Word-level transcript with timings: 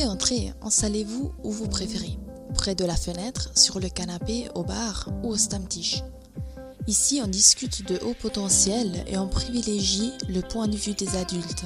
Entrez, 0.00 0.08
entrez, 0.08 0.52
installez-vous 0.62 1.32
où 1.42 1.50
vous 1.50 1.68
préférez. 1.68 2.16
Près 2.54 2.74
de 2.74 2.86
la 2.86 2.96
fenêtre, 2.96 3.50
sur 3.54 3.80
le 3.80 3.90
canapé, 3.90 4.48
au 4.54 4.62
bar 4.62 5.10
ou 5.22 5.28
au 5.28 5.36
stamtisch. 5.36 6.02
Ici, 6.86 7.20
on 7.22 7.26
discute 7.26 7.86
de 7.86 7.98
haut 8.02 8.14
potentiel 8.14 9.04
et 9.06 9.18
on 9.18 9.28
privilégie 9.28 10.12
le 10.28 10.40
point 10.40 10.68
de 10.68 10.76
vue 10.76 10.94
des 10.94 11.16
adultes. 11.16 11.64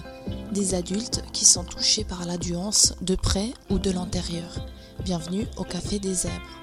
Des 0.52 0.75
adultes 0.75 1.23
qui 1.33 1.45
sont 1.45 1.62
touchés 1.62 2.02
par 2.02 2.27
la 2.27 2.37
nuance 2.37 2.95
de 3.02 3.15
près 3.15 3.52
ou 3.70 3.79
de 3.79 3.93
l'intérieur. 3.93 4.66
Bienvenue 5.05 5.46
au 5.57 5.62
Café 5.62 6.01
des 6.01 6.14
Zèbres. 6.14 6.61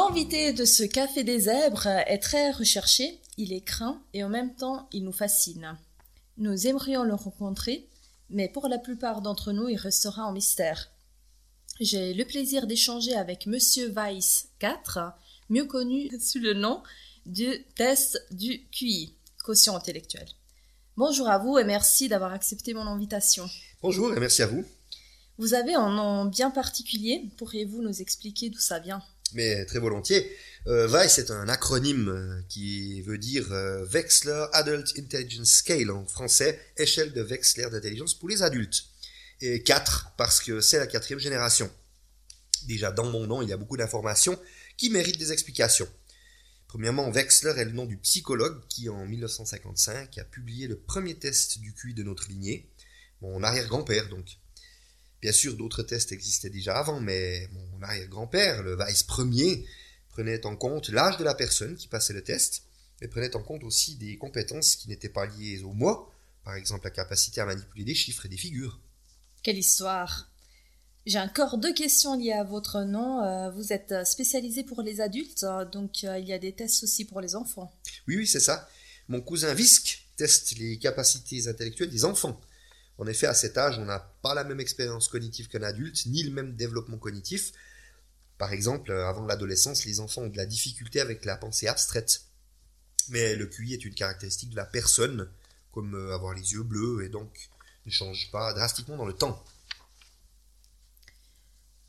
L'invité 0.00 0.52
de 0.52 0.64
ce 0.64 0.84
Café 0.84 1.24
des 1.24 1.40
Zèbres 1.40 1.88
est 1.88 2.20
très 2.20 2.52
recherché, 2.52 3.20
il 3.36 3.52
est 3.52 3.62
craint 3.62 4.00
et 4.14 4.22
en 4.22 4.28
même 4.28 4.54
temps 4.54 4.88
il 4.92 5.02
nous 5.02 5.12
fascine. 5.12 5.76
Nous 6.36 6.68
aimerions 6.68 7.02
le 7.02 7.14
rencontrer, 7.14 7.88
mais 8.30 8.48
pour 8.48 8.68
la 8.68 8.78
plupart 8.78 9.22
d'entre 9.22 9.50
nous 9.50 9.68
il 9.68 9.76
restera 9.76 10.24
en 10.24 10.32
mystère. 10.32 10.88
J'ai 11.80 12.14
le 12.14 12.24
plaisir 12.24 12.68
d'échanger 12.68 13.16
avec 13.16 13.48
Monsieur 13.48 13.88
Weiss 13.88 14.50
4, 14.60 15.00
mieux 15.48 15.64
connu 15.64 16.08
sous 16.20 16.38
le 16.38 16.54
nom 16.54 16.80
du 17.26 17.64
test 17.74 18.24
du 18.30 18.68
QI, 18.70 19.16
quotient 19.42 19.74
intellectuel. 19.74 20.28
Bonjour 20.96 21.28
à 21.28 21.38
vous 21.38 21.58
et 21.58 21.64
merci 21.64 22.08
d'avoir 22.08 22.32
accepté 22.32 22.72
mon 22.72 22.82
invitation. 22.82 23.50
Bonjour 23.82 24.14
et 24.14 24.20
merci 24.20 24.42
à 24.42 24.46
vous. 24.46 24.64
Vous 25.38 25.54
avez 25.54 25.74
un 25.74 25.90
nom 25.90 26.24
bien 26.24 26.52
particulier, 26.52 27.28
pourriez-vous 27.36 27.82
nous 27.82 28.00
expliquer 28.00 28.48
d'où 28.48 28.60
ça 28.60 28.78
vient? 28.78 29.02
Mais 29.34 29.64
très 29.64 29.78
volontiers. 29.78 30.30
Euh, 30.66 31.02
est 31.02 31.30
un 31.30 31.48
acronyme 31.48 32.08
euh, 32.08 32.42
qui 32.48 33.00
veut 33.02 33.16
dire 33.16 33.50
euh, 33.52 33.86
Wechsler 33.86 34.46
Adult 34.52 34.92
Intelligence 34.98 35.50
Scale 35.50 35.90
en 35.90 36.04
français, 36.04 36.60
échelle 36.76 37.12
de 37.12 37.22
Wechsler 37.22 37.70
d'intelligence 37.70 38.14
pour 38.14 38.28
les 38.28 38.42
adultes. 38.42 38.84
Et 39.40 39.62
4 39.62 40.12
parce 40.16 40.40
que 40.40 40.60
c'est 40.60 40.78
la 40.78 40.86
quatrième 40.86 41.20
génération. 41.20 41.70
Déjà 42.66 42.90
dans 42.90 43.06
mon 43.06 43.26
nom, 43.26 43.40
il 43.40 43.48
y 43.48 43.52
a 43.52 43.56
beaucoup 43.56 43.76
d'informations 43.76 44.38
qui 44.76 44.90
méritent 44.90 45.18
des 45.18 45.32
explications. 45.32 45.88
Premièrement, 46.66 47.08
Wechsler 47.10 47.54
est 47.56 47.64
le 47.64 47.72
nom 47.72 47.86
du 47.86 47.96
psychologue 47.96 48.60
qui, 48.68 48.90
en 48.90 49.06
1955, 49.06 50.18
a 50.18 50.24
publié 50.24 50.66
le 50.66 50.78
premier 50.78 51.14
test 51.14 51.60
du 51.60 51.72
QI 51.72 51.94
de 51.94 52.02
notre 52.02 52.28
lignée, 52.28 52.68
mon 53.22 53.42
arrière-grand-père 53.42 54.08
donc. 54.10 54.38
Bien 55.20 55.32
sûr, 55.32 55.56
d'autres 55.56 55.82
tests 55.82 56.12
existaient 56.12 56.50
déjà 56.50 56.78
avant, 56.78 57.00
mais 57.00 57.48
mon 57.52 57.82
arrière-grand-père, 57.82 58.62
le 58.62 58.76
Weiss 58.76 59.02
premier, 59.02 59.66
prenait 60.10 60.46
en 60.46 60.56
compte 60.56 60.88
l'âge 60.90 61.16
de 61.16 61.24
la 61.24 61.34
personne 61.34 61.76
qui 61.76 61.88
passait 61.88 62.12
le 62.12 62.22
test, 62.22 62.62
et 63.00 63.08
prenait 63.08 63.34
en 63.36 63.42
compte 63.42 63.64
aussi 63.64 63.96
des 63.96 64.16
compétences 64.16 64.76
qui 64.76 64.88
n'étaient 64.88 65.08
pas 65.08 65.26
liées 65.26 65.62
au 65.62 65.72
moi, 65.72 66.12
par 66.44 66.54
exemple 66.54 66.84
la 66.84 66.90
capacité 66.90 67.40
à 67.40 67.46
manipuler 67.46 67.84
des 67.84 67.94
chiffres 67.94 68.26
et 68.26 68.28
des 68.28 68.36
figures. 68.36 68.80
Quelle 69.42 69.58
histoire 69.58 70.30
J'ai 71.06 71.18
encore 71.18 71.58
deux 71.58 71.74
questions 71.74 72.16
liées 72.16 72.32
à 72.32 72.44
votre 72.44 72.82
nom. 72.82 73.22
Euh, 73.22 73.50
vous 73.50 73.72
êtes 73.72 73.94
spécialisé 74.04 74.64
pour 74.64 74.82
les 74.82 75.00
adultes, 75.00 75.44
donc 75.72 76.04
euh, 76.04 76.18
il 76.18 76.26
y 76.26 76.32
a 76.32 76.38
des 76.38 76.52
tests 76.52 76.82
aussi 76.84 77.04
pour 77.04 77.20
les 77.20 77.34
enfants. 77.36 77.72
Oui, 78.06 78.16
oui, 78.16 78.26
c'est 78.26 78.40
ça. 78.40 78.68
Mon 79.08 79.20
cousin 79.20 79.54
Visc 79.54 80.06
teste 80.16 80.58
les 80.58 80.78
capacités 80.78 81.48
intellectuelles 81.48 81.90
des 81.90 82.04
enfants. 82.04 82.40
En 82.98 83.06
effet, 83.06 83.26
à 83.26 83.34
cet 83.34 83.56
âge, 83.56 83.78
on 83.78 83.84
n'a 83.84 84.00
pas 84.22 84.34
la 84.34 84.42
même 84.42 84.58
expérience 84.58 85.08
cognitive 85.08 85.48
qu'un 85.48 85.62
adulte, 85.62 86.06
ni 86.06 86.24
le 86.24 86.32
même 86.32 86.56
développement 86.56 86.98
cognitif. 86.98 87.52
Par 88.38 88.52
exemple, 88.52 88.90
avant 88.92 89.24
l'adolescence, 89.24 89.84
les 89.84 90.00
enfants 90.00 90.22
ont 90.22 90.28
de 90.28 90.36
la 90.36 90.46
difficulté 90.46 91.00
avec 91.00 91.24
la 91.24 91.36
pensée 91.36 91.68
abstraite. 91.68 92.22
Mais 93.08 93.36
le 93.36 93.46
QI 93.46 93.74
est 93.74 93.84
une 93.84 93.94
caractéristique 93.94 94.50
de 94.50 94.56
la 94.56 94.66
personne, 94.66 95.30
comme 95.72 95.94
euh, 95.94 96.12
avoir 96.14 96.34
les 96.34 96.52
yeux 96.52 96.64
bleus, 96.64 97.04
et 97.04 97.08
donc 97.08 97.50
ne 97.86 97.90
change 97.90 98.30
pas 98.32 98.52
drastiquement 98.52 98.96
dans 98.96 99.06
le 99.06 99.14
temps. 99.14 99.42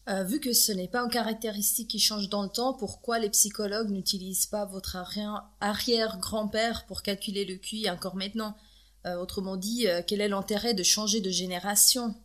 Euh, 0.09 0.23
vu 0.23 0.39
que 0.39 0.53
ce 0.53 0.71
n'est 0.71 0.87
pas 0.87 1.01
une 1.01 1.11
caractéristique 1.11 1.89
qui 1.89 1.99
change 1.99 2.29
dans 2.29 2.43
le 2.43 2.49
temps, 2.49 2.73
pourquoi 2.73 3.19
les 3.19 3.29
psychologues 3.29 3.89
n'utilisent 3.89 4.45
pas 4.45 4.65
votre 4.65 4.95
arrière-grand-père 4.95 6.85
pour 6.85 7.01
calculer 7.01 7.45
le 7.45 7.57
QI 7.57 7.89
encore 7.89 8.15
maintenant? 8.15 8.55
euh, 8.55 8.68
autrement 9.05 9.57
dit, 9.57 9.87
euh, 9.87 10.01
quel 10.05 10.21
est 10.21 10.27
l'intérêt 10.27 10.73
de 10.73 10.83
changer 10.83 11.21
de 11.21 11.29
génération 11.29 12.15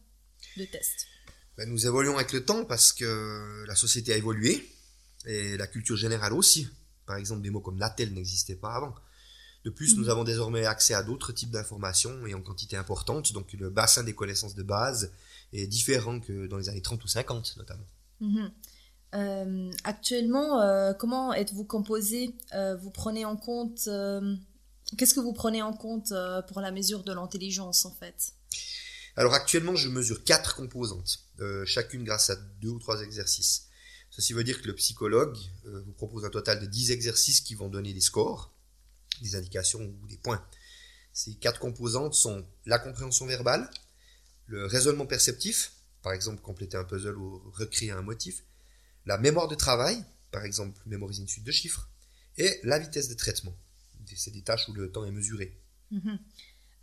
de 0.56 0.64
test 0.64 1.06
ben, 1.56 1.68
Nous 1.68 1.86
évoluons 1.86 2.16
avec 2.16 2.32
le 2.32 2.44
temps 2.44 2.64
parce 2.64 2.92
que 2.92 3.64
la 3.66 3.74
société 3.74 4.12
a 4.12 4.16
évolué 4.16 4.68
et 5.26 5.56
la 5.56 5.66
culture 5.66 5.96
générale 5.96 6.32
aussi. 6.32 6.68
Par 7.06 7.16
exemple, 7.16 7.42
des 7.42 7.50
mots 7.50 7.60
comme 7.60 7.76
Natel 7.76 8.12
n'existaient 8.12 8.56
pas 8.56 8.74
avant. 8.74 8.94
De 9.64 9.70
plus, 9.70 9.96
nous 9.96 10.04
mhm. 10.04 10.10
avons 10.10 10.24
désormais 10.24 10.66
accès 10.66 10.94
à 10.94 11.02
d'autres 11.02 11.32
types 11.32 11.50
d'informations 11.50 12.26
et 12.26 12.34
en 12.34 12.42
quantité 12.42 12.76
importante, 12.76 13.32
donc 13.32 13.52
le 13.52 13.70
bassin 13.70 14.02
des 14.02 14.14
connaissances 14.14 14.54
de 14.54 14.62
base 14.62 15.12
est 15.52 15.66
différent 15.66 16.20
que 16.20 16.46
dans 16.46 16.58
les 16.58 16.68
années 16.68 16.82
30 16.82 17.02
ou 17.02 17.08
50 17.08 17.56
notamment. 17.56 17.86
Mhm. 18.20 18.50
Euh, 19.14 19.70
actuellement, 19.84 20.94
comment 20.98 21.32
êtes-vous 21.32 21.64
composé? 21.64 22.34
Vous 22.80 22.90
prenez 22.90 23.24
en 23.24 23.36
compte 23.36 23.88
Qu'est-ce 24.96 25.14
que 25.14 25.20
vous 25.20 25.32
prenez 25.32 25.62
en 25.62 25.72
compte 25.72 26.12
euh, 26.12 26.42
pour 26.42 26.60
la 26.60 26.70
mesure 26.70 27.02
de 27.02 27.12
l'intelligence 27.12 27.84
en 27.84 27.90
fait? 27.90 28.32
Alors 29.16 29.34
actuellement, 29.34 29.76
je 29.76 29.88
mesure 29.88 30.24
quatre 30.24 30.56
composantes, 30.56 31.20
euh, 31.40 31.64
chacune 31.64 32.04
grâce 32.04 32.30
à 32.30 32.36
deux 32.60 32.70
ou 32.70 32.78
trois 32.78 33.00
exercices. 33.02 33.68
Ceci 34.10 34.32
veut 34.32 34.44
dire 34.44 34.60
que 34.60 34.66
le 34.66 34.74
psychologue 34.74 35.36
euh, 35.66 35.82
vous 35.86 35.92
propose 35.92 36.24
un 36.24 36.30
total 36.30 36.60
de 36.60 36.66
10 36.66 36.90
exercices 36.90 37.40
qui 37.40 37.54
vont 37.54 37.68
donner 37.68 37.92
des 37.92 38.00
scores, 38.00 38.52
des 39.22 39.36
indications 39.36 39.80
ou 39.80 40.06
des 40.06 40.18
points. 40.18 40.44
Ces 41.12 41.34
quatre 41.34 41.60
composantes 41.60 42.14
sont 42.14 42.44
la 42.66 42.78
compréhension 42.78 43.26
verbale, 43.26 43.70
le 44.46 44.66
raisonnement 44.66 45.06
perceptif, 45.06 45.72
par 46.02 46.12
exemple 46.12 46.42
compléter 46.42 46.76
un 46.76 46.84
puzzle 46.84 47.16
ou 47.16 47.42
recréer 47.52 47.92
un 47.92 48.02
motif, 48.02 48.42
la 49.06 49.16
mémoire 49.18 49.48
de 49.48 49.54
travail, 49.54 50.04
par 50.30 50.44
exemple 50.44 50.80
mémoriser 50.86 51.22
une 51.22 51.28
suite 51.28 51.44
de 51.44 51.52
chiffres, 51.52 51.88
et 52.36 52.60
la 52.64 52.78
vitesse 52.78 53.08
de 53.08 53.14
traitement 53.14 53.56
c'est 54.16 54.30
des 54.30 54.42
tâches 54.42 54.68
où 54.68 54.72
le 54.72 54.90
temps 54.90 55.04
est 55.04 55.10
mesuré. 55.10 55.56
Mhm. 55.90 56.18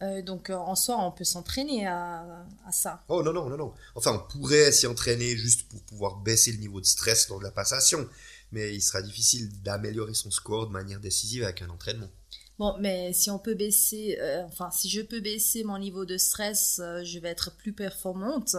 Euh, 0.02 0.22
donc 0.22 0.50
euh, 0.50 0.56
en 0.56 0.76
soi, 0.76 0.98
on 1.00 1.12
peut 1.12 1.24
s'entraîner 1.24 1.86
à, 1.86 2.46
ça. 2.72 3.04
Oh 3.08 3.22
non, 3.22 3.34
non, 3.34 3.50
non, 3.50 3.58
non. 3.58 3.74
Enfin, 3.96 4.14
on 4.14 4.32
pourrait 4.32 4.72
s'y 4.72 4.88
entraîner 4.88 5.36
juste 5.38 5.68
pour 5.70 5.82
pouvoir 5.84 6.18
baisser 6.18 6.52
le 6.52 6.58
niveau 6.58 6.82
de 6.82 6.86
stress 6.86 7.30
lors 7.30 7.40
de 7.40 7.44
la 7.44 7.52
passation, 7.52 8.08
mais 8.52 8.74
il 8.74 8.82
sera 8.82 9.02
difficile 9.02 9.62
d'améliorer 9.62 10.14
son 10.14 10.32
score 10.32 10.68
de 10.68 10.72
manière 10.72 11.00
décisive 11.00 11.44
avec 11.44 11.62
un 11.62 11.70
entraînement. 11.70 12.10
Bon, 12.58 12.76
mais 12.80 13.14
si 13.14 13.30
on 13.30 13.40
peut 13.40 13.54
baisser, 13.54 14.18
euh, 14.20 14.44
enfin, 14.46 14.72
si 14.72 14.90
je 14.90 15.02
peux 15.02 15.20
baisser 15.20 15.64
mon 15.64 15.78
niveau 15.78 16.06
de 16.06 16.18
stress, 16.18 16.82
je 17.04 17.20
vais 17.20 17.30
être 17.30 17.56
plus 17.56 17.74
performante. 17.74 18.56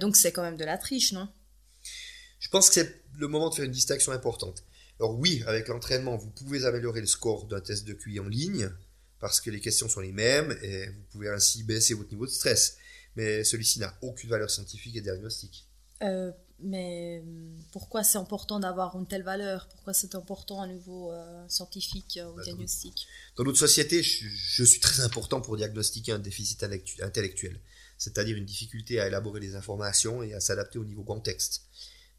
donc 0.00 0.16
c'est 0.16 0.32
quand 0.32 0.42
même 0.42 0.56
de 0.56 0.64
la 0.64 0.78
triche, 0.78 1.12
non? 1.12 1.28
Je 2.38 2.48
pense 2.48 2.68
que 2.68 2.74
c'est 2.74 3.02
le 3.18 3.28
moment 3.28 3.50
de 3.50 3.54
faire 3.54 3.64
une 3.64 3.72
distinction 3.72 4.12
importante. 4.12 4.64
Alors 4.98 5.18
oui, 5.18 5.42
avec 5.46 5.68
l'entraînement, 5.68 6.16
vous 6.16 6.30
pouvez 6.30 6.64
améliorer 6.64 7.00
le 7.00 7.06
score 7.06 7.46
d'un 7.46 7.60
test 7.60 7.86
de 7.86 7.92
QI 7.92 8.18
en 8.20 8.28
ligne, 8.28 8.70
parce 9.20 9.40
que 9.40 9.50
les 9.50 9.60
questions 9.60 9.88
sont 9.88 10.00
les 10.00 10.12
mêmes, 10.12 10.56
et 10.62 10.86
vous 10.86 11.02
pouvez 11.10 11.28
ainsi 11.28 11.62
baisser 11.62 11.94
votre 11.94 12.10
niveau 12.10 12.26
de 12.26 12.30
stress. 12.30 12.76
Mais 13.14 13.44
celui-ci 13.44 13.78
n'a 13.78 13.94
aucune 14.02 14.30
valeur 14.30 14.50
scientifique 14.50 14.96
et 14.96 15.00
diagnostique. 15.00 15.66
Euh, 16.02 16.32
mais 16.60 17.22
pourquoi 17.72 18.02
c'est 18.02 18.18
important 18.18 18.60
d'avoir 18.60 18.98
une 18.98 19.06
telle 19.06 19.22
valeur? 19.22 19.68
Pourquoi 19.68 19.92
c'est 19.92 20.14
important 20.14 20.62
à 20.62 20.66
niveau 20.66 21.12
euh, 21.12 21.44
scientifique 21.48 22.18
euh, 22.18 22.30
ou 22.30 22.36
bah, 22.36 22.42
diagnostic? 22.42 23.06
Dans 23.36 23.44
notre 23.44 23.58
société, 23.58 24.02
je, 24.02 24.64
suis 24.64 24.80
très 24.80 25.00
important 25.02 25.40
pour 25.42 25.56
diagnostiquer 25.56 26.12
un 26.12 26.18
déficit 26.18 26.64
intellectuel, 27.02 27.60
c'est-à-dire 27.98 28.36
une 28.36 28.46
difficulté 28.46 29.00
à 29.00 29.06
élaborer 29.06 29.40
les 29.40 29.54
informations 29.54 30.22
et 30.22 30.32
à 30.32 30.40
s'adapter 30.40 30.78
au 30.78 30.84
niveau 30.84 31.02
contexte 31.02 31.62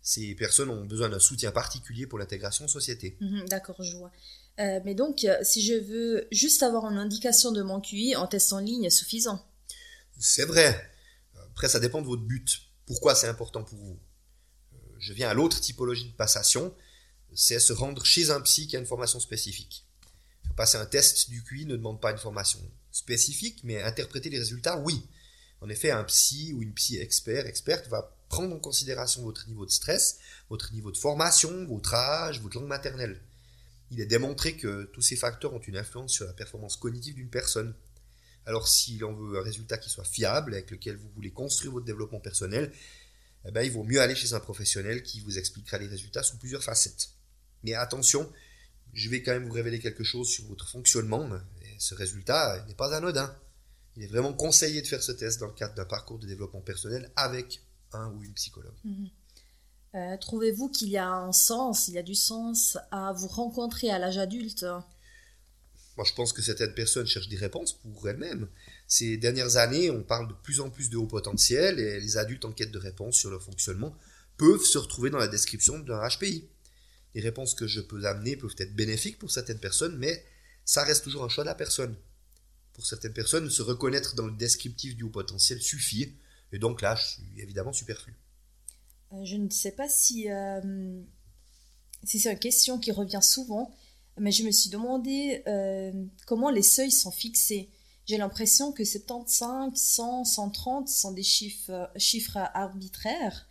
ces 0.07 0.35
personnes 0.35 0.69
ont 0.69 0.85
besoin 0.85 1.09
d'un 1.09 1.19
soutien 1.19 1.51
particulier 1.51 2.07
pour 2.07 2.17
l'intégration 2.17 2.63
en 2.63 2.69
société. 2.69 3.17
Mhm, 3.19 3.49
d'accord, 3.49 3.75
je 3.83 3.97
vois. 3.97 4.09
Euh, 4.57 4.79
mais 4.85 4.95
donc, 4.95 5.25
euh, 5.25 5.35
si 5.43 5.61
je 5.61 5.73
veux 5.73 6.29
juste 6.31 6.63
avoir 6.63 6.89
une 6.89 6.97
indication 6.97 7.51
de 7.51 7.61
mon 7.61 7.81
QI, 7.81 8.15
en 8.15 8.25
test 8.25 8.53
en 8.53 8.59
ligne 8.59 8.85
est 8.85 8.89
suffisant? 8.89 9.45
C'est 10.17 10.45
vrai. 10.45 10.89
Après, 11.51 11.67
ça 11.67 11.81
dépend 11.81 12.01
de 12.01 12.07
votre 12.07 12.21
but. 12.21 12.61
Pourquoi 12.85 13.15
c'est 13.15 13.27
important 13.27 13.65
pour 13.65 13.77
vous? 13.77 13.99
Euh, 14.75 14.77
Je 14.97 15.11
viens 15.11 15.27
à 15.27 15.33
l'autre 15.33 15.59
typologie 15.59 16.09
de 16.09 16.15
passation, 16.15 16.73
c'est 17.35 17.59
se 17.59 17.73
rendre 17.73 18.05
chez 18.05 18.29
un 18.29 18.39
psy 18.39 18.65
qui 18.65 18.77
a 18.77 18.79
une 18.79 18.85
formation 18.85 19.19
spécifique. 19.19 19.85
Passer 20.55 20.77
un 20.77 20.85
test 20.85 21.29
du 21.29 21.43
QI 21.43 21.65
ne 21.65 21.75
demande 21.75 21.99
pas 21.99 22.11
une 22.11 22.17
formation 22.17 22.61
spécifique, 22.91 23.59
mais 23.65 23.81
interpréter 23.81 24.29
les 24.29 24.39
résultats, 24.39 24.79
oui. 24.79 25.05
En 25.59 25.67
effet, 25.67 25.91
un 25.91 26.05
psy 26.05 26.53
ou 26.53 26.61
une 26.61 26.73
psy 26.73 26.97
expert, 26.97 27.45
experte, 27.45 27.89
va 27.89 28.16
prendre 28.37 28.55
en 28.55 28.59
considération 28.59 29.23
votre 29.23 29.47
niveau 29.47 29.65
de 29.65 29.71
stress, 29.71 30.19
votre 30.51 30.71
niveau 30.71 30.91
de 30.91 30.97
formation, 30.97 31.65
votre 31.65 31.95
âge, 31.95 32.39
votre 32.39 32.59
langue 32.59 32.67
maternelle. 32.67 33.19
Il 33.89 33.99
est 33.99 34.05
démontré 34.05 34.55
que 34.55 34.83
tous 34.93 35.01
ces 35.01 35.15
facteurs 35.15 35.55
ont 35.55 35.59
une 35.59 35.75
influence 35.75 36.13
sur 36.13 36.25
la 36.25 36.33
performance 36.33 36.77
cognitive 36.77 37.15
d'une 37.15 37.31
personne. 37.31 37.73
Alors 38.45 38.67
s'il 38.67 39.03
en 39.05 39.13
veut 39.13 39.39
un 39.39 39.41
résultat 39.41 39.79
qui 39.79 39.89
soit 39.89 40.03
fiable, 40.03 40.53
avec 40.53 40.69
lequel 40.69 40.97
vous 40.97 41.09
voulez 41.15 41.31
construire 41.31 41.71
votre 41.71 41.87
développement 41.87 42.19
personnel, 42.19 42.71
eh 43.45 43.49
ben, 43.49 43.63
il 43.63 43.71
vaut 43.71 43.83
mieux 43.83 44.01
aller 44.01 44.13
chez 44.13 44.33
un 44.33 44.39
professionnel 44.39 45.01
qui 45.01 45.19
vous 45.21 45.39
expliquera 45.39 45.79
les 45.79 45.87
résultats 45.87 46.21
sous 46.21 46.37
plusieurs 46.37 46.63
facettes. 46.63 47.09
Mais 47.63 47.73
attention, 47.73 48.31
je 48.93 49.09
vais 49.09 49.23
quand 49.23 49.31
même 49.31 49.47
vous 49.47 49.53
révéler 49.53 49.79
quelque 49.79 50.03
chose 50.03 50.29
sur 50.29 50.45
votre 50.45 50.69
fonctionnement. 50.69 51.27
Ce 51.79 51.95
résultat 51.95 52.63
n'est 52.67 52.75
pas 52.75 52.93
anodin. 52.93 53.35
Il 53.95 54.03
est 54.03 54.07
vraiment 54.07 54.33
conseillé 54.33 54.83
de 54.83 54.87
faire 54.87 55.01
ce 55.01 55.11
test 55.11 55.39
dans 55.39 55.47
le 55.47 55.53
cadre 55.53 55.73
d'un 55.73 55.85
parcours 55.85 56.19
de 56.19 56.27
développement 56.27 56.61
personnel 56.61 57.11
avec 57.15 57.61
un 57.93 58.11
ou 58.11 58.23
une 58.23 58.33
psychologue. 58.33 58.75
Mhm. 58.83 59.09
Euh, 59.95 60.17
trouvez-vous 60.17 60.69
qu'il 60.69 60.89
y 60.89 60.97
a 60.97 61.09
un 61.09 61.31
sens, 61.31 61.87
il 61.87 61.95
y 61.95 61.97
a 61.97 62.03
du 62.03 62.15
sens 62.15 62.77
à 62.91 63.13
vous 63.13 63.27
rencontrer 63.27 63.89
à 63.89 63.99
l'âge 63.99 64.17
adulte? 64.17 64.65
Moi, 65.97 66.05
je 66.05 66.13
pense 66.13 66.33
que 66.33 66.43
certaines 66.43 66.75
personnes 66.75 67.07
cherchent 67.07 67.29
des 67.29 67.37
réponses 67.37 67.73
pour 67.73 68.07
elles-mêmes. 68.07 68.47
Ces 68.87 69.17
dernières 69.17 69.57
années, 69.57 69.89
on 69.89 70.03
parle 70.03 70.27
de 70.27 70.33
plus 70.33 70.59
en 70.59 70.69
plus 70.69 70.91
de 70.91 70.97
haut 70.97 71.07
potentiel 71.07 71.79
et 71.79 71.99
les 71.99 72.17
adultes 72.17 72.45
en 72.45 72.51
quête 72.51 72.71
de 72.71 72.77
réponses 72.77 73.15
sur 73.15 73.31
leur 73.31 73.41
fonctionnement 73.41 73.97
peuvent 74.37 74.63
se 74.63 74.77
retrouver 74.77 75.09
dans 75.09 75.17
la 75.17 75.27
description 75.27 75.79
d'un 75.79 76.07
HPI. 76.07 76.47
Les 77.15 77.21
réponses 77.21 77.55
que 77.55 77.65
je 77.65 77.81
peux 77.81 78.05
amener 78.05 78.37
peuvent 78.37 78.55
être 78.59 78.75
bénéfiques 78.75 79.17
pour 79.17 79.31
certaines 79.31 79.59
personnes, 79.59 79.97
mais 79.97 80.23
ça 80.65 80.83
reste 80.83 81.03
toujours 81.03 81.23
un 81.23 81.29
choix 81.29 81.43
de 81.43 81.49
la 81.49 81.55
personne. 81.55 81.95
Pour 82.73 82.85
certaines 82.85 83.13
personnes, 83.13 83.49
se 83.49 83.63
reconnaître 83.63 84.13
dans 84.13 84.27
le 84.27 84.35
descriptif 84.35 84.95
du 84.95 85.03
haut 85.03 85.09
potentiel 85.09 85.59
suffit, 85.59 86.13
et 86.51 86.59
donc 86.59 86.81
là, 86.81 86.95
je 86.95 87.05
suis 87.05 87.41
évidemment 87.41 87.73
superflu. 87.73 88.13
Euh, 89.13 89.23
je 89.23 89.35
ne 89.35 89.49
sais 89.49 89.71
pas 89.71 89.89
si, 89.89 90.29
euh, 90.29 91.01
si 92.03 92.19
c'est 92.19 92.31
une 92.31 92.39
question 92.39 92.79
qui 92.79 92.91
revient 92.91 93.21
souvent, 93.21 93.73
mais 94.19 94.31
je 94.31 94.43
me 94.43 94.51
suis 94.51 94.69
demandé 94.69 95.43
euh, 95.47 95.91
comment 96.25 96.49
les 96.49 96.63
seuils 96.63 96.91
sont 96.91 97.11
fixés. 97.11 97.69
J'ai 98.05 98.17
l'impression 98.17 98.71
que 98.71 98.85
75, 98.85 99.73
100, 99.75 100.23
130 100.23 100.87
sont 100.87 101.11
des 101.11 101.23
chiffres 101.23 102.39
arbitraires. 102.53 103.47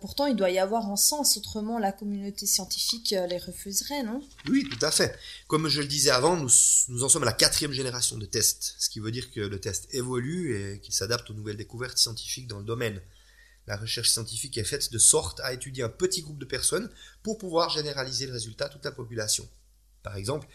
Pourtant, 0.00 0.26
il 0.26 0.36
doit 0.36 0.50
y 0.50 0.58
avoir 0.58 0.90
un 0.90 0.96
sens, 0.96 1.36
autrement 1.36 1.78
la 1.78 1.92
communauté 1.92 2.46
scientifique 2.46 3.14
les 3.28 3.38
refuserait, 3.38 4.02
non? 4.02 4.22
Oui, 4.48 4.68
tout 4.70 4.84
à 4.84 4.90
fait. 4.90 5.18
Comme 5.48 5.68
je 5.68 5.80
le 5.80 5.88
disais 5.88 6.10
avant, 6.10 6.36
nous, 6.36 6.50
nous 6.88 7.04
en 7.04 7.08
sommes 7.08 7.22
à 7.22 7.26
la 7.26 7.32
quatrième 7.32 7.72
génération 7.72 8.16
de 8.16 8.26
tests, 8.26 8.74
ce 8.78 8.88
qui 8.88 9.00
veut 9.00 9.10
dire 9.10 9.30
que 9.30 9.40
le 9.40 9.60
test 9.60 9.88
évolue 9.92 10.56
et 10.56 10.80
qu'il 10.80 10.94
s'adapte 10.94 11.30
aux 11.30 11.34
nouvelles 11.34 11.56
découvertes 11.56 11.98
scientifiques 11.98 12.46
dans 12.46 12.58
le 12.58 12.64
domaine. 12.64 13.00
La 13.66 13.76
recherche 13.76 14.10
scientifique 14.10 14.58
est 14.58 14.64
faite 14.64 14.92
de 14.92 14.98
sorte 14.98 15.40
à 15.40 15.54
étudier 15.54 15.82
un 15.82 15.88
petit 15.88 16.20
groupe 16.20 16.38
de 16.38 16.44
personnes 16.44 16.90
pour 17.22 17.38
pouvoir 17.38 17.70
généraliser 17.70 18.26
le 18.26 18.32
résultat 18.32 18.66
à 18.66 18.68
toute 18.68 18.84
la 18.84 18.92
population. 18.92 19.48
Par 20.02 20.16
exemple, 20.16 20.46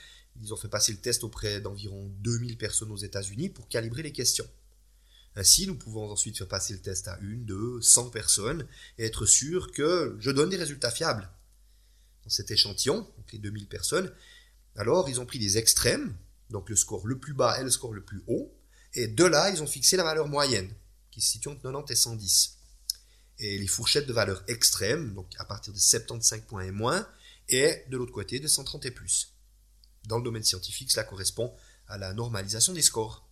ils 0.42 0.54
ont 0.54 0.58
fait 0.58 0.68
passer 0.68 0.92
le 0.92 1.00
test 1.00 1.24
auprès 1.24 1.60
d'environ 1.60 2.12
2000 2.20 2.58
personnes 2.58 2.92
aux 2.92 2.98
États-Unis 2.98 3.50
pour 3.50 3.68
calibrer 3.68 4.04
les 4.04 4.12
questions. 4.12 4.48
Ainsi, 5.36 5.68
nous 5.68 5.76
pouvons 5.76 6.10
ensuite 6.12 6.38
faire 6.38 6.48
passer 6.48 6.74
le 6.74 6.80
test 6.80 7.08
à 7.08 7.18
une, 7.22 7.46
deux, 7.46 7.82
cent 7.82 8.10
personnes 8.10 8.68
et 8.98 9.06
être 9.06 9.26
sûr 9.26 9.72
que 9.72 10.18
je 10.20 10.32
donne 10.32 10.50
des 10.50 10.58
résultats 10.58 10.92
fiables. 10.92 11.30
Dans 12.24 12.30
cet 12.30 12.52
échantillon, 12.52 13.08
les 13.32 13.40
2000 13.40 13.68
personnes, 13.68 14.12
alors 14.76 15.10
ils 15.10 15.20
ont 15.20 15.26
pris 15.26 15.40
des 15.40 15.58
extrêmes, 15.58 16.16
donc 16.50 16.70
le 16.70 16.76
score 16.76 17.08
le 17.08 17.20
plus 17.20 17.34
bas 17.34 17.60
et 17.60 17.64
le 17.64 17.70
score 17.70 17.94
le 17.94 18.04
plus 18.04 18.24
haut, 18.28 18.54
et 18.94 19.08
de 19.08 19.24
là, 19.24 19.50
ils 19.50 19.62
ont 19.62 19.68
fixé 19.68 19.98
la 19.98 20.04
valeur 20.04 20.28
moyenne, 20.28 20.74
qui 21.12 21.22
se 21.22 21.32
situe 21.32 21.50
entre 21.50 21.62
90 21.62 21.92
et 21.92 21.96
110 21.96 22.60
et 23.40 23.58
les 23.58 23.68
fourchettes 23.68 24.08
de 24.08 24.14
valeur 24.14 24.44
extrême, 24.48 25.14
donc 25.14 25.28
à 25.38 25.46
partir 25.46 25.74
de 25.74 25.80
75 25.80 26.42
points 26.48 26.64
et 26.64 26.72
moins, 26.72 27.08
et 27.48 27.84
de 27.90 27.98
l'autre 27.98 28.12
côté 28.12 28.40
de 28.40 28.48
130 28.48 28.86
et 28.86 28.92
plus. 28.92 29.34
Dans 30.08 30.18
le 30.18 30.24
domaine 30.24 30.44
scientifique, 30.44 30.92
cela 30.92 31.04
correspond 31.04 31.54
à 31.88 31.98
la 31.98 32.14
normalisation 32.14 32.74
des 32.74 32.82
scores. 32.82 33.28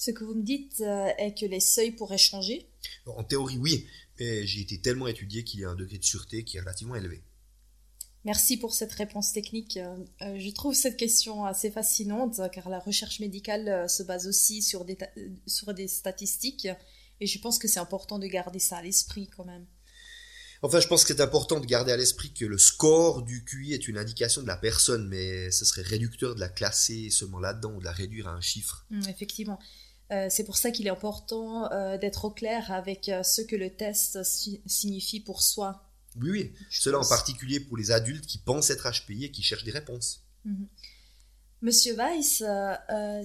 Ce 0.00 0.10
que 0.10 0.24
vous 0.24 0.34
me 0.34 0.42
dites 0.42 0.80
euh, 0.80 1.12
est 1.18 1.38
que 1.38 1.44
les 1.44 1.60
seuils 1.60 1.90
pourraient 1.90 2.16
changer? 2.16 2.70
En 3.04 3.22
théorie, 3.22 3.58
oui, 3.58 3.86
mais 4.18 4.46
j'ai 4.46 4.62
été 4.62 4.80
tellement 4.80 5.08
étudié 5.08 5.44
qu'il 5.44 5.60
y 5.60 5.64
a 5.66 5.68
un 5.68 5.74
degré 5.74 5.98
de 5.98 6.04
sûreté 6.04 6.42
qui 6.42 6.56
est 6.56 6.60
relativement 6.60 6.94
élevé. 6.94 7.22
Merci 8.24 8.56
pour 8.56 8.72
cette 8.72 8.92
réponse 8.92 9.34
technique. 9.34 9.76
Euh, 9.76 9.98
euh, 10.22 10.38
je 10.38 10.48
trouve 10.52 10.72
cette 10.74 10.96
question 10.96 11.44
assez 11.44 11.70
fascinante 11.70 12.40
car 12.50 12.70
la 12.70 12.78
recherche 12.78 13.20
médicale 13.20 13.90
se 13.90 14.02
base 14.02 14.26
aussi 14.26 14.62
sur 14.62 14.86
des, 14.86 14.96
sur 15.46 15.74
des 15.74 15.86
statistiques 15.86 16.68
et 17.20 17.26
je 17.26 17.38
pense 17.38 17.58
que 17.58 17.68
c'est 17.68 17.80
important 17.80 18.18
de 18.18 18.26
garder 18.26 18.58
ça 18.58 18.78
à 18.78 18.82
l'esprit 18.82 19.28
quand 19.28 19.44
même. 19.44 19.66
Enfin, 20.62 20.80
je 20.80 20.88
pense 20.88 21.04
que 21.04 21.14
c'est 21.14 21.22
important 21.22 21.60
de 21.60 21.66
garder 21.66 21.92
à 21.92 21.96
l'esprit 21.96 22.32
que 22.32 22.44
le 22.46 22.58
score 22.58 23.22
du 23.22 23.44
QI 23.44 23.72
est 23.72 23.88
une 23.88 23.96
indication 23.96 24.42
de 24.42 24.46
la 24.46 24.56
personne, 24.56 25.08
mais 25.08 25.50
ce 25.50 25.64
serait 25.64 25.82
réducteur 25.82 26.34
de 26.34 26.40
la 26.40 26.50
classer 26.50 27.08
seulement 27.08 27.38
là-dedans 27.38 27.74
ou 27.74 27.80
de 27.80 27.84
la 27.84 27.92
réduire 27.92 28.28
à 28.28 28.32
un 28.32 28.42
chiffre. 28.42 28.86
Mmh, 28.90 29.08
effectivement. 29.08 29.58
Euh, 30.10 30.26
c'est 30.30 30.44
pour 30.44 30.56
ça 30.56 30.70
qu'il 30.70 30.86
est 30.86 30.90
important 30.90 31.70
euh, 31.72 31.96
d'être 31.96 32.24
au 32.24 32.30
clair 32.30 32.72
avec 32.72 33.08
euh, 33.08 33.22
ce 33.22 33.42
que 33.42 33.56
le 33.56 33.70
test 33.70 34.22
signifie 34.24 35.20
pour 35.20 35.42
soi. 35.42 35.86
Oui, 36.20 36.30
oui. 36.30 36.54
Cela 36.70 36.98
en 36.98 37.08
particulier 37.08 37.60
pour 37.60 37.76
les 37.76 37.92
adultes 37.92 38.26
qui 38.26 38.38
pensent 38.38 38.70
être 38.70 38.90
HPI 38.90 39.26
et 39.26 39.30
qui 39.30 39.42
cherchent 39.42 39.64
des 39.64 39.70
réponses. 39.70 40.24
Mmh. 40.44 40.64
Monsieur 41.62 41.94
Weiss, 41.94 42.42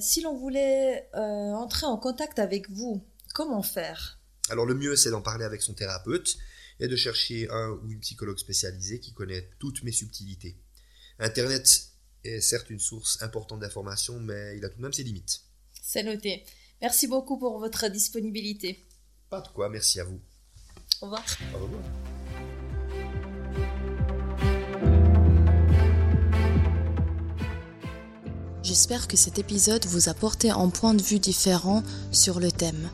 si 0.02 0.22
l'on 0.22 0.36
voulait 0.36 1.10
entrer 1.14 1.86
en 1.86 1.98
contact 1.98 2.38
avec 2.38 2.70
vous, 2.70 3.02
Comment 3.36 3.62
faire? 3.62 4.18
Alors 4.48 4.66
le 4.66 4.76
mieux, 4.76 4.96
c'est 4.96 5.12
d'en 5.12 5.22
parler 5.22 5.44
avec 5.44 5.62
son 5.62 5.74
thérapeute 5.74 6.38
et 6.80 6.88
de 6.88 6.96
chercher 6.96 7.50
un 7.50 7.72
ou 7.72 7.92
une 7.92 8.00
psychologue 8.00 8.38
spécialisée 8.38 9.02
qui 9.02 9.14
connaît 9.14 9.50
toutes 9.60 9.84
mes 9.84 9.92
subtilités. 9.92 10.58
Internet 11.20 11.90
est 12.24 12.40
certes 12.40 12.70
une 12.70 12.80
source 12.80 13.22
importante 13.22 13.60
d'informations, 13.60 14.22
mais 14.22 14.56
il 14.56 14.64
a 14.64 14.70
tout 14.70 14.78
de 14.78 14.82
même 14.82 14.94
ses 14.94 15.04
limites. 15.04 15.42
C'est 15.82 16.04
noté. 16.04 16.46
Merci 16.82 17.08
beaucoup 17.08 17.38
pour 17.38 17.60
votre 17.60 17.88
disponibilité. 17.90 18.86
Pas 19.30 19.42
de 19.42 19.48
quoi, 19.50 19.70
merci 19.70 20.00
à 20.00 20.04
vous. 20.04 20.20
Au 21.02 21.06
revoir. 21.06 21.24
Au 21.54 21.60
revoir. 21.60 21.82
J'espère 28.64 29.08
que 29.08 29.16
cet 29.16 29.38
épisode 29.40 29.86
vous 29.86 30.10
a 30.10 30.14
porté 30.14 30.50
un 30.50 30.70
point 30.70 30.94
de 30.94 31.02
vue 31.02 31.20
différent 31.20 31.84
sur 32.12 32.40
le 32.40 32.52
thème. 32.52 32.90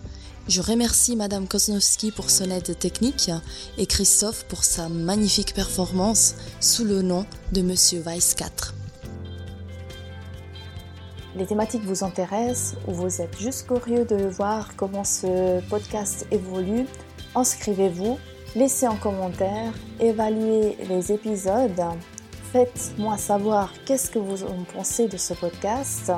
Je 0.48 0.62
remercie 0.62 1.16
Madame 1.16 1.48
Koznowski 1.48 2.12
pour 2.12 2.30
son 2.30 2.52
aide 2.52 2.78
technique 2.78 3.32
et 3.78 3.86
Christophe 3.86 4.46
pour 4.48 4.64
sa 4.64 4.90
magnifique 4.90 5.54
performance 5.54 6.36
sous 6.60 6.84
le 6.84 7.02
nom 7.02 7.26
de 7.54 7.62
Monsieur 7.62 8.02
Weiss 8.02 8.34
4. 8.34 8.74
Les 11.36 11.46
thématiques 11.46 11.84
vous 11.84 12.04
intéressent 12.04 12.76
ou 12.88 12.94
vous 12.94 13.22
êtes 13.22 13.40
juste 13.40 13.68
curieux 13.68 14.04
de 14.06 14.26
voir 14.28 14.76
comment 14.76 15.04
ce 15.04 15.62
podcast 15.70 16.28
évolue, 16.30 16.86
inscrivez-vous, 17.36 18.20
laissez 18.56 18.86
un 18.86 18.96
commentaire, 18.96 19.72
évaluez 20.00 20.78
les 20.90 21.12
épisodes, 21.12 21.82
faites-moi 22.52 23.18
savoir 23.18 23.74
qu'est-ce 23.86 24.12
que 24.12 24.20
vous 24.20 24.44
en 24.44 24.64
pensez 24.74 25.08
de 25.08 25.18
ce 25.18 25.34
podcast 25.34 26.12